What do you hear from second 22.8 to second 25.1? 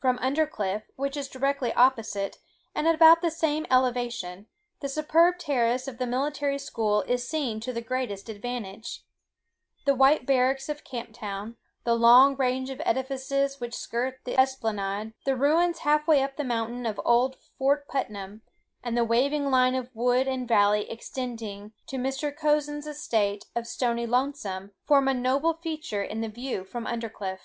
estate of "Stoney Lonesome," form